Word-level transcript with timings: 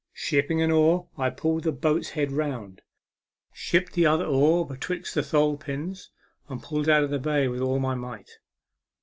Shipping 0.15 0.63
an 0.63 0.71
oar, 0.71 1.09
I 1.15 1.29
pulled 1.29 1.61
the 1.61 1.71
boat's 1.71 2.09
head 2.17 2.31
round, 2.31 2.81
shipped 3.53 3.93
the 3.93 4.07
other 4.07 4.25
oar 4.25 4.65
betwixt 4.65 5.13
the 5.13 5.21
thole 5.21 5.57
pins, 5.57 6.09
and 6.49 6.59
pulled 6.59 6.89
out 6.89 7.03
of 7.03 7.11
the 7.11 7.19
bay 7.19 7.47
with 7.47 7.61
all 7.61 7.77
my 7.77 7.93
might. 7.93 8.39